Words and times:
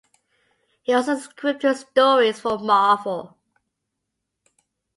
He 0.81 0.95
also 0.95 1.13
scripted 1.15 1.75
stories 1.75 2.39
for 2.39 2.57
Marvel. 2.57 3.37